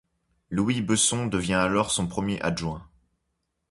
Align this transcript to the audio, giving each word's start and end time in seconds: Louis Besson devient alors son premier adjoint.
Louis 0.49 0.81
Besson 0.81 1.27
devient 1.27 1.53
alors 1.53 1.91
son 1.91 2.07
premier 2.07 2.41
adjoint. 2.41 2.83